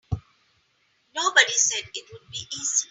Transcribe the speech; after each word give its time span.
Nobody 1.15 1.53
said 1.53 1.87
it 1.93 2.05
would 2.11 2.27
be 2.31 2.47
easy. 2.55 2.77